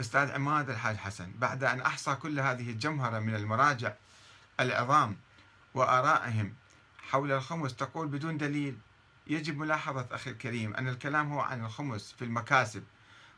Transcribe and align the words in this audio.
أستاذ 0.00 0.30
عماد 0.30 0.70
الحاج 0.70 0.96
حسن 0.96 1.32
بعد 1.38 1.64
أن 1.64 1.80
أحصى 1.80 2.14
كل 2.14 2.40
هذه 2.40 2.70
الجمهرة 2.70 3.18
من 3.18 3.34
المراجع 3.34 3.92
العظام 4.60 5.16
وآرائهم 5.74 6.54
حول 7.10 7.32
الخمس 7.32 7.76
تقول 7.76 8.08
بدون 8.08 8.36
دليل 8.38 8.78
يجب 9.26 9.56
ملاحظة 9.58 10.06
أخي 10.10 10.30
الكريم 10.30 10.74
أن 10.74 10.88
الكلام 10.88 11.32
هو 11.32 11.40
عن 11.40 11.64
الخمس 11.64 12.12
في 12.18 12.24
المكاسب 12.24 12.84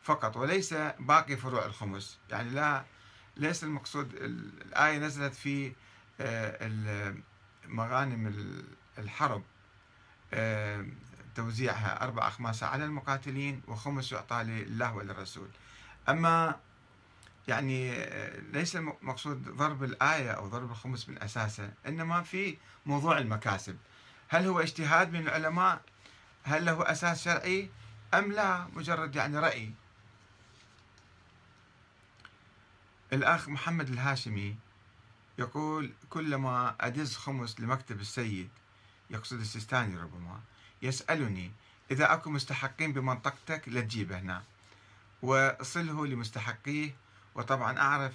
فقط 0.02 0.36
وليس 0.36 0.74
باقي 0.98 1.36
فروع 1.36 1.66
الخمس. 1.66 2.18
يعني 2.30 2.50
لا 2.50 2.84
ليس 3.36 3.64
المقصود 3.64 4.14
الآية 4.14 4.98
نزلت 4.98 5.34
في 5.34 5.72
آه، 6.20 7.14
مغانم 7.68 8.34
الحرب 8.98 9.42
آه، 10.34 10.86
توزيعها 11.34 12.04
أربع 12.04 12.28
أخماس 12.28 12.62
على 12.62 12.84
المقاتلين 12.84 13.62
وخمس 13.68 14.12
يعطى 14.12 14.42
لله 14.42 14.94
وللرسول. 14.94 15.48
أما 16.08 16.60
يعني 17.48 17.92
آه، 17.92 18.40
ليس 18.40 18.76
المقصود 18.76 19.48
ضرب 19.48 19.84
الآية 19.84 20.30
أو 20.30 20.48
ضرب 20.48 20.70
الخمس 20.70 21.08
من 21.08 21.22
أساسه 21.22 21.72
إنما 21.86 22.22
في 22.22 22.56
موضوع 22.86 23.18
المكاسب. 23.18 23.76
هل 24.28 24.46
هو 24.46 24.60
اجتهاد 24.60 25.12
من 25.12 25.20
العلماء؟ 25.20 25.82
هل 26.42 26.64
له 26.64 26.90
أساس 26.90 27.24
شرعي؟ 27.24 27.70
أم 28.14 28.32
لا 28.32 28.66
مجرد 28.72 29.16
يعني 29.16 29.38
رأي. 29.38 29.72
الأخ 33.12 33.48
محمد 33.48 33.88
الهاشمي 33.88 34.56
يقول 35.38 35.92
كلما 36.10 36.76
أدز 36.80 37.16
خمس 37.16 37.60
لمكتب 37.60 38.00
السيد 38.00 38.48
يقصد 39.10 39.40
السيستاني 39.40 39.96
ربما 39.96 40.40
يسألني 40.82 41.52
إذا 41.90 42.12
أكو 42.12 42.30
مستحقين 42.30 42.92
بمنطقتك 42.92 43.68
لا 43.68 43.80
تجيبه 43.80 44.18
هنا. 44.18 44.42
وصله 45.22 46.06
لمستحقيه 46.06 46.94
وطبعا 47.34 47.78
أعرف 47.78 48.12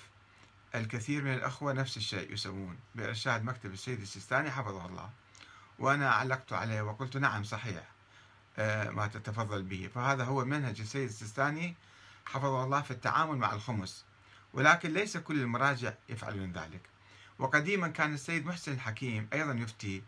الكثير 0.75 1.23
من 1.23 1.33
الأخوة 1.33 1.73
نفس 1.73 1.97
الشيء 1.97 2.33
يسوون 2.33 2.77
بإرشاد 2.95 3.43
مكتب 3.43 3.73
السيد 3.73 4.01
السيستاني 4.01 4.51
حفظه 4.51 4.85
الله. 4.85 5.09
وأنا 5.79 6.09
علقت 6.09 6.53
عليه 6.53 6.81
وقلت 6.81 7.17
نعم 7.17 7.43
صحيح 7.43 7.83
آه، 8.57 8.89
ما 8.89 9.07
تتفضل 9.07 9.63
به. 9.63 9.89
فهذا 9.95 10.23
هو 10.23 10.45
منهج 10.45 10.81
السيد 10.81 11.09
السيستاني 11.09 11.75
حفظه 12.25 12.63
الله 12.63 12.81
في 12.81 12.91
التعامل 12.91 13.37
مع 13.37 13.53
الخمس 13.53 14.05
ولكن 14.53 14.93
ليس 14.93 15.17
كل 15.17 15.41
المراجع 15.41 15.93
يفعلون 16.09 16.51
ذلك. 16.51 16.81
وقديما 17.39 17.87
كان 17.87 18.13
السيد 18.13 18.45
محسن 18.45 18.71
الحكيم 18.71 19.27
أيضا 19.33 19.53
يفتي 19.53 20.03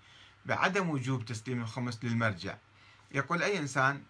بعدم 0.45 0.90
وجوب 0.90 1.26
تسليم 1.26 1.62
الخمس 1.62 2.00
للمرجع. 2.04 2.58
يقول 3.12 3.44
أي 3.44 3.60
إنسان 3.60 4.04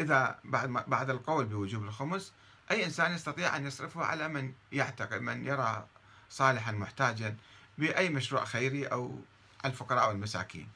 إذا 0.00 0.38
بعد 0.44 0.68
بعد 0.68 1.10
القول 1.10 1.44
بوجوب 1.44 1.84
الخمس 1.84 2.32
أي 2.70 2.84
إنسان 2.84 3.12
يستطيع 3.12 3.56
أن 3.56 3.66
يصرفه 3.66 4.04
على 4.04 4.28
من 4.28 4.52
يعتقد 4.72 5.20
من 5.20 5.46
يرى 5.46 5.86
صالحا 6.30 6.72
محتاجا 6.72 7.36
بأي 7.78 8.08
مشروع 8.08 8.44
خيري 8.44 8.86
أو 8.86 9.18
الفقراء 9.64 10.08
والمساكين. 10.08 10.68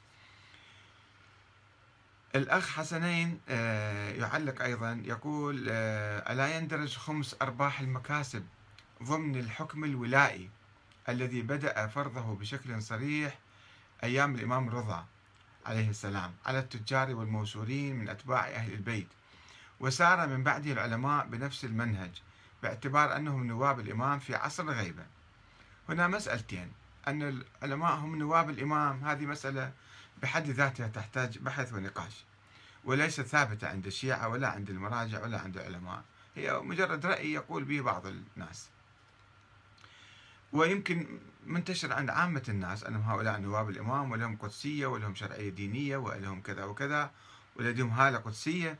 الأخ 2.34 2.68
حسنين 2.68 3.40
آه، 3.48 4.10
يعلق 4.10 4.62
أيضا 4.62 5.02
يقول 5.04 5.66
آه، 5.70 6.32
ألا 6.32 6.56
يندرج 6.56 6.96
خمس 6.96 7.36
أرباح 7.42 7.80
المكاسب 7.80 8.46
ضمن 9.02 9.36
الحكم 9.36 9.84
الولائي 9.84 10.50
الذي 11.08 11.42
بدأ 11.42 11.86
فرضه 11.86 12.36
بشكل 12.36 12.82
صريح 12.82 13.38
أيام 14.04 14.34
الإمام 14.34 14.68
الرضا 14.68 15.06
عليه 15.70 15.90
السلام 15.90 16.32
على 16.46 16.58
التجار 16.58 17.14
والموسورين 17.14 17.96
من 17.96 18.08
أتباع 18.08 18.48
أهل 18.48 18.72
البيت. 18.72 19.08
وسار 19.80 20.26
من 20.26 20.42
بعده 20.42 20.72
العلماء 20.72 21.26
بنفس 21.26 21.64
المنهج 21.64 22.10
باعتبار 22.62 23.16
أنهم 23.16 23.46
نواب 23.46 23.80
الإمام 23.80 24.18
في 24.18 24.34
عصر 24.34 24.62
الغيبة. 24.62 25.02
هنا 25.88 26.08
مسألتين 26.08 26.72
أن 27.08 27.42
العلماء 27.62 27.94
هم 27.94 28.16
نواب 28.16 28.50
الإمام 28.50 29.04
هذه 29.04 29.26
مسألة 29.26 29.72
بحد 30.22 30.50
ذاتها 30.50 30.88
تحتاج 30.88 31.38
بحث 31.38 31.72
ونقاش. 31.72 32.24
وليست 32.84 33.22
ثابتة 33.22 33.68
عند 33.68 33.86
الشيعة 33.86 34.28
ولا 34.28 34.48
عند 34.48 34.70
المراجع 34.70 35.22
ولا 35.22 35.40
عند 35.40 35.56
العلماء 35.56 36.02
هي 36.36 36.58
مجرد 36.58 37.06
رأي 37.06 37.32
يقول 37.32 37.64
به 37.64 37.80
بعض 37.80 38.06
الناس. 38.06 38.68
ويمكن 40.52 41.06
منتشر 41.46 41.92
عند 41.92 42.10
عامة 42.10 42.42
الناس 42.48 42.84
أنهم 42.84 43.02
هؤلاء 43.02 43.40
نواب 43.40 43.70
الإمام 43.70 44.10
ولهم 44.10 44.36
قدسية 44.36 44.86
ولهم 44.86 45.14
شرعية 45.14 45.50
دينية 45.50 45.96
ولهم 45.96 46.40
كذا 46.40 46.64
وكذا 46.64 47.10
ولديهم 47.56 47.90
هالة 47.90 48.18
قدسية. 48.18 48.78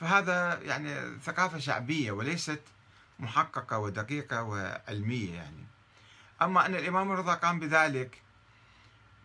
فهذا 0.00 0.60
يعني 0.62 1.18
ثقافة 1.18 1.58
شعبية 1.58 2.12
وليست 2.12 2.60
محققة 3.18 3.78
ودقيقة 3.78 4.42
وعلمية 4.42 5.34
يعني. 5.34 5.64
أما 6.42 6.66
أن 6.66 6.74
الإمام 6.74 7.12
الرضا 7.12 7.34
قام 7.34 7.60
بذلك 7.60 8.22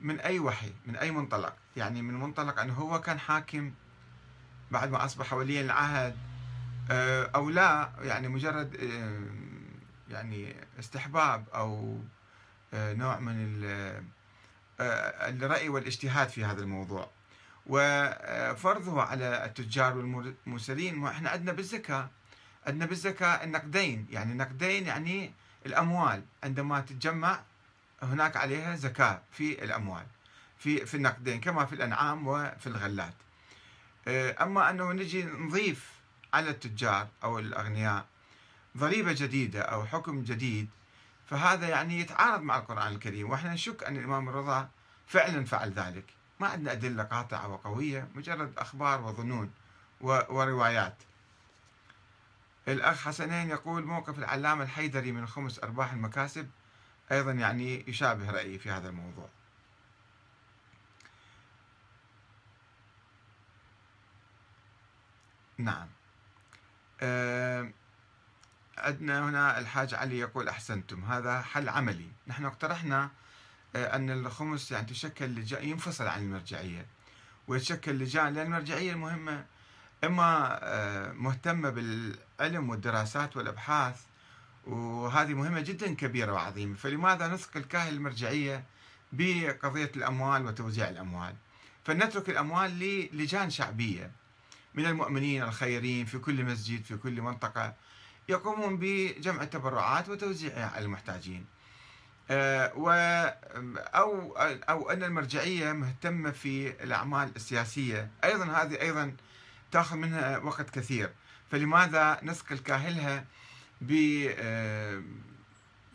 من 0.01 0.19
أي 0.19 0.39
وحي 0.39 0.71
من 0.85 0.95
أي 0.95 1.11
منطلق؟ 1.11 1.55
يعني 1.77 2.01
من 2.01 2.13
منطلق 2.13 2.59
أنه 2.59 2.73
هو 2.73 3.01
كان 3.01 3.19
حاكم 3.19 3.71
بعد 4.71 4.91
ما 4.91 5.05
أصبح 5.05 5.33
وليا 5.33 5.61
العهد. 5.61 6.17
آه، 6.91 7.31
أو 7.35 7.49
لا 7.49 7.89
يعني 8.01 8.27
مجرد 8.27 8.75
آه، 8.75 9.19
يعني 10.09 10.55
استحباب 10.79 11.45
أو 11.55 11.99
آه، 12.73 12.93
نوع 12.93 13.19
من 13.19 13.61
آه، 14.79 15.29
الرأي 15.29 15.69
والاجتهاد 15.69 16.29
في 16.29 16.45
هذا 16.45 16.61
الموضوع. 16.61 17.09
وفرضه 17.65 19.01
على 19.01 19.45
التجار 19.45 19.97
والمرسلين 19.97 21.07
إحنا 21.07 21.29
عندنا 21.29 21.51
بالزكاة 21.51 22.09
عندنا 22.67 22.85
بالزكاة 22.85 23.43
النقدين. 23.43 24.07
يعني 24.09 24.31
النقدين 24.31 24.87
يعني 24.87 25.33
الأموال. 25.65 26.23
عندما 26.43 26.79
تتجمع 26.79 27.39
هناك 28.03 28.37
عليها 28.37 28.75
زكاة 28.75 29.21
في 29.31 29.63
الأموال 29.63 30.05
في 30.57 30.85
في 30.85 30.97
النقدين 30.97 31.41
كما 31.41 31.65
في 31.65 31.75
الأنعام 31.75 32.27
وفي 32.27 32.67
الغلات. 32.67 33.13
آه، 34.07 34.43
أما 34.43 34.69
أنه 34.69 34.91
نجي 34.91 35.23
نضيف 35.23 35.89
على 36.33 36.49
التجار 36.49 37.07
أو 37.23 37.39
الأغنياء 37.39 38.05
ضريبة 38.77 39.13
جديدة 39.13 39.61
أو 39.61 39.85
حكم 39.85 40.23
جديد 40.23 40.69
فهذا 41.25 41.67
يعني 41.67 41.99
يتعارض 41.99 42.41
مع 42.41 42.57
القرآن 42.57 42.93
الكريم. 42.93 43.29
وإحنا 43.29 43.53
نشك 43.53 43.83
أن 43.83 43.97
الإمام 43.97 44.29
الرضا 44.29 44.69
فعلا 45.07 45.45
فعل 45.45 45.71
ذلك. 45.71 46.05
ما 46.39 46.47
عندنا 46.47 46.71
أدلة 46.71 47.03
قاطعة 47.03 47.47
وقوية 47.47 48.07
مجرد 48.15 48.57
أخبار 48.57 49.01
وظنون 49.01 49.51
وروايات. 50.01 50.95
الأخ 52.67 53.07
حسنين 53.07 53.49
يقول 53.49 53.85
موقف 53.85 54.19
العلامة 54.19 54.63
الحيدري 54.63 55.11
من 55.11 55.27
خمس 55.27 55.59
أرباح 55.59 55.93
المكاسب 55.93 56.49
أيضا 57.11 57.31
يعني 57.31 57.83
يشابه 57.87 58.31
رأيي 58.31 58.59
في 58.59 58.71
هذا 58.71 58.89
الموضوع. 58.89 59.29
نعم. 65.57 65.87
أه 67.01 67.71
عندنا 68.85 69.29
هنا 69.29 69.59
الحاج 69.59 69.93
علي 69.93 70.19
يقول 70.19 70.49
أحسنتم 70.49 71.03
هذا 71.03 71.41
حل 71.41 71.69
عملي. 71.69 72.07
نحن 72.27 72.45
اقترحنا 72.45 73.09
آه، 73.75 73.95
أن 73.95 74.09
الخمس 74.09 74.71
يعني 74.71 74.85
تشكل 74.85 75.25
لجان 75.25 75.69
ينفصل 75.69 76.07
عن 76.07 76.21
المرجعية. 76.21 76.85
ويتشكل 77.47 77.91
لجان 77.91 78.33
لأن 78.33 78.45
المرجعية 78.45 78.91
المهمة 78.91 79.45
إما 80.03 80.59
آه، 80.63 81.11
مهتمة 81.11 81.69
بالعلم 81.69 82.69
والدراسات 82.69 83.37
والأبحاث 83.37 84.01
وهذه 84.67 85.33
مهمة 85.33 85.59
جدا 85.59 85.93
كبيرة 85.93 86.31
وعظيمة. 86.31 86.75
فلماذا 86.75 87.27
نثقل 87.27 87.61
كاهل 87.63 87.93
المرجعية 87.93 88.63
بقضية 89.11 89.91
الأموال 89.95 90.45
وتوزيع 90.45 90.89
الأموال؟ 90.89 91.35
فنترك 91.85 92.29
الأموال 92.29 92.79
للجان 92.79 93.49
شعبية. 93.49 94.11
من 94.73 94.85
المؤمنين 94.85 95.43
الخيرين 95.43 96.05
في 96.05 96.17
كل 96.17 96.43
مسجد 96.45 96.83
في 96.83 96.97
كل 96.97 97.21
منطقة. 97.21 97.73
يقومون 98.29 98.77
بجمع 98.77 99.43
التبرعات 99.43 100.09
وتوزيعها 100.09 100.71
على 100.75 100.85
المحتاجين. 100.85 101.45
آه، 102.31 102.71
و 102.75 102.89
أو 103.95 104.37
أو 104.69 104.89
أن 104.89 105.03
المرجعية 105.03 105.71
مهتمة 105.71 106.31
في 106.31 106.83
الأعمال 106.83 107.31
السياسية. 107.35 108.09
أيضا 108.23 108.45
هذه 108.45 108.81
أيضا 108.81 109.15
تأخذ 109.71 109.95
منها 109.95 110.37
وقت 110.37 110.69
كثير. 110.69 111.09
فلماذا 111.51 112.19
نثقل 112.23 112.57
كاهلها 112.57 113.25
ب 113.81 113.91
آه، 114.37 115.03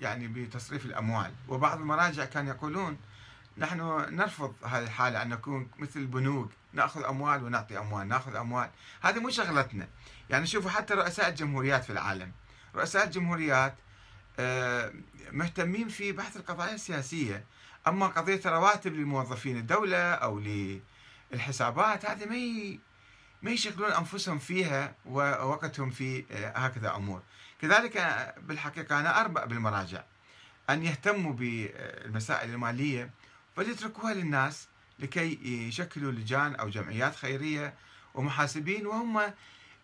يعني 0.01 0.29
بتصريف 0.29 0.87
الأموال؟ 0.87 1.33
وبعض 1.49 1.81
المراجع 1.81 2.25
كان 2.25 2.47
يقولون 2.47 2.97
نحن 3.59 4.07
نرفض 4.17 4.55
هذه 4.65 4.83
الحالة 4.85 5.23
أن 5.23 5.29
نكون 5.29 5.69
مثل 5.79 6.01
البنوك. 6.01 6.51
نأخذ 6.73 7.05
أموال 7.05 7.45
ونعطي 7.45 7.79
أموال 7.79 8.09
نأخذ 8.09 8.35
أموال. 8.35 8.71
هذه 9.01 9.19
مو 9.19 9.31
شغلتنا. 9.31 9.89
يعني 10.31 10.47
شوفوا 10.47 10.71
حتى 10.71 10.95
رؤساء 10.95 11.29
الجمهوريات 11.29 11.85
في 11.85 11.91
العالم. 11.91 12.33
رؤساء 12.75 13.05
الجمهوريات 13.05 13.75
آه، 14.39 14.93
مهتمين 15.33 15.89
في 15.89 16.13
بحث 16.13 16.37
القضايا 16.37 16.75
السياسية. 16.75 17.45
أما 17.89 18.07
قضية 18.07 18.41
رواتب 18.47 18.95
لموظفين 18.95 19.57
الدولة 19.57 20.13
أو 20.15 20.43
للحسابات 21.33 22.07
هذه 22.07 22.25
ما 22.25 22.79
ما 23.43 23.51
يشغلون 23.51 23.93
أنفسهم 23.93 24.39
فيها 24.39 24.95
ووقتهم 25.07 25.91
في 25.91 26.25
هكذا 26.57 26.95
أمور. 26.97 27.23
كذلك 27.63 28.35
بالحقيقة 28.39 29.01
أنا 29.01 29.21
أربأ 29.21 29.45
بالمراجع. 29.45 30.03
أن 30.71 30.83
يهتموا 30.83 31.33
بالمسائل 31.33 32.51
المالية 32.51 33.11
فليتركوها 33.57 34.15
للناس 34.15 34.69
لكي 34.99 35.39
يشكلوا 35.69 36.13
لجان 36.13 36.55
أو 36.55 36.69
جمعيات 36.69 37.17
خيرية 37.17 37.75
ومحاسبين 38.15 38.87
وهم 38.87 39.33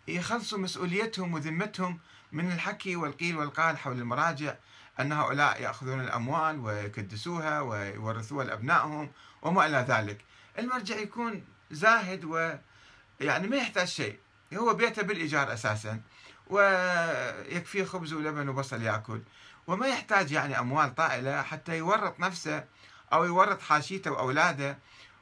يخلصوا 0.08 0.58
مسؤوليتهم 0.58 1.34
وذمتهم 1.34 1.98
من 2.32 2.52
الحكي 2.52 2.96
والقيل 2.96 3.36
والقال 3.36 3.78
حول 3.78 3.98
المراجع 3.98 4.54
أن 5.00 5.12
هؤلاء 5.12 5.62
يأخذون 5.62 6.00
الأموال 6.00 6.58
ويكدسوها 6.58 7.60
ويورثوها 7.60 8.44
لأبنائهم 8.44 9.10
وما 9.42 9.66
إلى 9.66 9.86
ذلك. 9.88 10.24
المرجع 10.58 10.96
يكون 10.96 11.44
زاهد 11.70 12.24
ويعني 12.24 13.48
ما 13.48 13.56
يحتاج 13.56 13.88
شيء. 13.88 14.18
هو 14.54 14.74
بيته 14.74 15.02
بالإيجار 15.02 15.52
أساسا 15.52 16.00
ويكفيه 16.46 17.84
خبز 17.84 18.12
ولبن 18.12 18.48
وبصل 18.48 18.82
يأكل. 18.82 19.20
وما 19.66 19.86
يحتاج 19.86 20.32
يعني 20.32 20.58
أموال 20.58 20.94
طائلة 20.94 21.42
حتى 21.42 21.78
يورط 21.78 22.20
نفسه 22.20 22.64
أو 23.12 23.24
يورط 23.24 23.60
حاشيته 23.60 24.10
وأولاده 24.10 24.78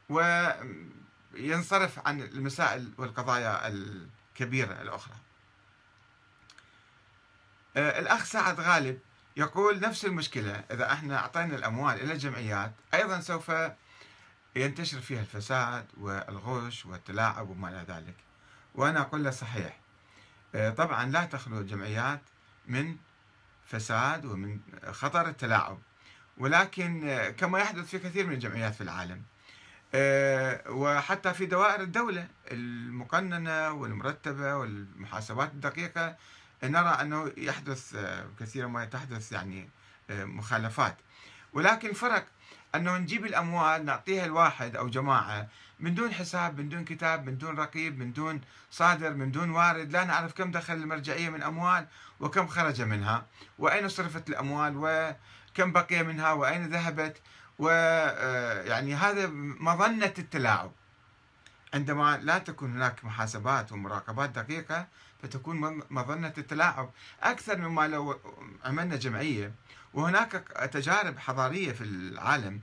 وينصرف 0.08 2.06
عن 2.06 2.20
المسائل 2.20 2.92
والقضايا 2.98 3.68
الكبيرة 4.34 4.82
الأخرى. 4.82 5.14
آه، 7.76 8.00
الأخ 8.00 8.24
سعد 8.24 8.60
غالب 8.60 8.98
يقول 9.36 9.80
نفس 9.80 10.04
المشكلة 10.04 10.64
إذا 10.70 10.92
إحنا 10.92 11.18
أعطينا 11.18 11.56
الأموال 11.56 12.00
إلى 12.00 12.12
الجمعيات 12.12 12.72
أيضا 12.94 13.20
سوف 13.20 13.52
ينتشر 14.56 15.00
فيها 15.00 15.20
الفساد 15.20 15.86
والغش 15.96 16.86
والتلاعب 16.86 17.48
وما 17.48 17.68
إلى 17.68 17.84
ذلك. 17.88 18.14
وأنا 18.74 19.00
أقول 19.00 19.24
له 19.24 19.30
صحيح. 19.30 19.80
آه، 20.54 20.70
طبعا 20.70 21.06
لا 21.06 21.24
تخلو 21.24 21.58
الجمعيات 21.58 22.20
من 22.66 22.96
فساد 23.66 24.24
ومن 24.24 24.60
خطر 24.90 25.28
التلاعب. 25.28 25.78
ولكن 26.38 27.08
آه، 27.08 27.30
كما 27.30 27.58
يحدث 27.58 27.84
في 27.84 27.98
كثير 27.98 28.26
من 28.26 28.32
الجمعيات 28.32 28.74
في 28.74 28.80
العالم. 28.80 29.22
وحتى 30.68 31.34
في 31.34 31.46
دوائر 31.46 31.80
الدولة 31.80 32.28
المقننة 32.50 33.70
والمرتبة 33.70 34.56
والمحاسبات 34.56 35.50
الدقيقة 35.52 36.16
نرى 36.64 36.88
أنه 36.88 37.32
يحدث 37.36 37.96
كثيرا 38.40 38.66
ما 38.66 38.84
تحدث 38.84 39.32
يعني 39.32 39.68
مخالفات. 40.10 40.96
ولكن 41.52 41.92
فرق 41.92 42.26
أنه 42.74 42.96
نجيب 42.96 43.26
الأموال 43.26 43.84
نعطيها 43.84 44.24
الواحد 44.24 44.76
أو 44.76 44.88
جماعة 44.88 45.48
من 45.80 45.94
دون 45.94 46.14
حساب 46.14 46.58
من 46.60 46.68
دون 46.68 46.84
كتاب 46.84 47.26
من 47.26 47.38
دون 47.38 47.58
رقيب 47.58 47.98
من 47.98 48.12
دون 48.12 48.40
صادر 48.70 49.14
من 49.14 49.30
دون 49.30 49.50
وارد. 49.50 49.92
لا 49.92 50.04
نعرف 50.04 50.32
كم 50.32 50.50
دخل 50.50 50.74
المرجعية 50.74 51.28
من 51.28 51.42
أموال 51.42 51.86
وكم 52.20 52.46
خرج 52.46 52.82
منها 52.82 53.26
وأين 53.58 53.88
صرفت 53.88 54.28
الأموال 54.28 54.72
وكم 54.76 55.72
بقي 55.72 56.02
منها 56.02 56.32
وأين 56.32 56.66
ذهبت 56.66 57.16
ويعني 57.58 58.94
هذا 58.94 59.26
مظنة 59.60 60.14
التلاعب. 60.18 60.72
عندما 61.74 62.16
لا 62.22 62.38
تكون 62.38 62.72
هناك 62.72 63.04
محاسبات 63.04 63.72
ومراقبات 63.72 64.30
دقيقة 64.30 64.86
فتكون 65.22 65.82
مظنة 65.90 66.32
التلاعب 66.38 66.90
أكثر 67.22 67.56
مما 67.56 67.88
لو 67.88 68.20
عملنا 68.64 68.96
جمعية. 68.96 69.52
وهناك 69.94 70.32
تجارب 70.72 71.18
حضارية 71.18 71.72
في 71.72 71.84
العالم 71.84 72.60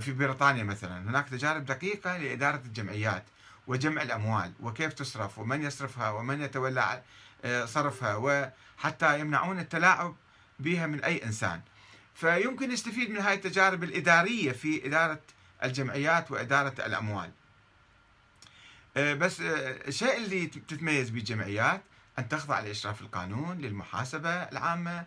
في 0.00 0.12
بريطانيا 0.12 0.64
مثلا. 0.64 0.98
هناك 0.98 1.28
تجارب 1.28 1.64
دقيقة 1.64 2.16
لإدارة 2.16 2.62
الجمعيات 2.64 3.24
وجمع 3.66 4.02
الأموال 4.02 4.52
وكيف 4.60 4.92
تصرف 4.92 5.38
ومن 5.38 5.62
يصرفها 5.62 6.10
ومن 6.10 6.42
يتولى 6.42 7.02
آه، 7.44 7.64
صرفها 7.64 8.16
وحتى 8.16 9.20
يمنعون 9.20 9.58
التلاعب 9.58 10.16
بها 10.58 10.86
من 10.86 11.04
أي 11.04 11.24
إنسان. 11.24 11.60
فيمكن 12.14 12.70
يستفيد 12.70 13.10
من 13.10 13.18
هذه 13.18 13.34
التجارب 13.34 13.84
الإدارية 13.84 14.52
في 14.52 14.86
إدارة 14.86 15.20
الجمعيات 15.64 16.30
وإدارة 16.30 16.74
الأموال. 16.86 17.30
آه، 18.96 19.14
بس 19.14 19.40
آه، 19.40 19.88
الشيء 19.88 20.16
اللي 20.16 20.46
تتميز 20.46 21.10
به 21.10 21.18
الجمعيات 21.18 21.82
أن 22.18 22.28
تخضع 22.28 22.60
لإشراف 22.60 23.00
القانون 23.00 23.58
للمحاسبة 23.58 24.30
العامة 24.30 25.06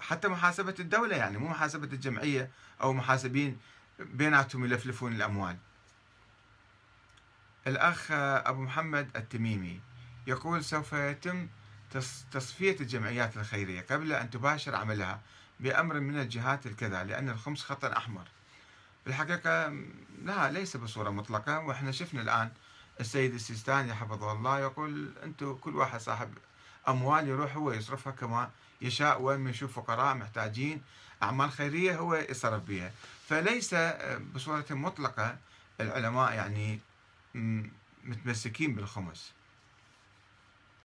حتى 0.00 0.28
محاسبة 0.28 0.74
الدولة 0.80 1.16
يعني 1.16 1.38
مو 1.38 1.48
محاسبة 1.48 1.88
الجمعية 1.92 2.50
أو 2.82 2.92
محاسبين 2.92 3.58
بيناتهم 3.98 4.64
يلفلفون 4.64 5.12
الأموال. 5.12 5.56
الأخ 7.66 8.06
أبو 8.10 8.62
محمد 8.62 9.16
التميمي 9.16 9.80
يقول 10.26 10.64
سوف 10.64 10.92
يتم 10.92 11.48
تصفية 12.32 12.76
الجمعيات 12.80 13.36
الخيرية 13.36 13.86
قبل 13.90 14.12
أن 14.12 14.30
تباشر 14.30 14.76
عملها 14.76 15.20
بأمر 15.60 16.00
من 16.00 16.20
الجهات 16.20 16.66
الكذا 16.66 17.04
لأن 17.04 17.28
الخمس 17.28 17.62
خط 17.62 17.84
أحمر. 17.84 18.24
في 19.04 19.10
الحقيقة 19.10 19.68
لا 20.22 20.50
ليس 20.50 20.76
بصورة 20.76 21.10
مطلقة 21.10 21.58
وإحنا 21.58 21.92
شفنا 21.92 22.22
الآن 22.22 22.50
السيد 23.00 23.34
السيستاني 23.34 23.94
حفظه 23.94 24.32
الله 24.32 24.60
يقول 24.60 25.12
أنتم 25.24 25.54
كل 25.54 25.76
واحد 25.76 26.00
صاحب 26.00 26.34
أموال 26.88 27.28
يروح 27.28 27.56
هو 27.56 27.72
يصرفها 27.72 28.12
كما 28.12 28.50
يشاء 28.80 29.22
وين 29.22 29.48
يشوف 29.48 29.76
فقراء 29.76 30.14
محتاجين 30.14 30.82
أعمال 31.22 31.50
خيرية 31.52 31.98
هو 31.98 32.14
يصرف 32.14 32.62
بها. 32.62 32.92
فليس 33.28 33.74
بصورة 34.34 34.66
مطلقة 34.70 35.36
العلماء 35.80 36.32
يعني 36.32 36.80
متمسكين 38.04 38.74
بالخمس. 38.74 39.32